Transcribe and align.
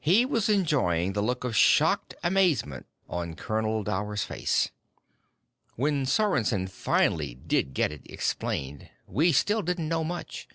He 0.00 0.26
was 0.26 0.48
enjoying 0.48 1.12
the 1.12 1.22
look 1.22 1.44
of 1.44 1.54
shocked 1.54 2.12
amazement 2.24 2.86
on 3.08 3.36
Colonel 3.36 3.84
Dower's 3.84 4.24
face. 4.24 4.72
"When 5.76 6.04
Sorensen 6.04 6.66
finally 6.68 7.36
did 7.36 7.74
get 7.74 7.92
it 7.92 8.02
explained, 8.10 8.90
we 9.06 9.30
still 9.30 9.62
didn't 9.62 9.86
know 9.88 10.02
much. 10.02 10.48